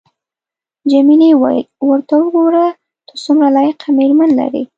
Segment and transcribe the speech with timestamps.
[0.91, 2.67] جميلې وويل:: ورته وګوره،
[3.07, 4.63] ته څومره لایقه مېرمن لرې.